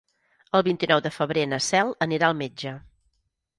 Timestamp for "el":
0.59-0.63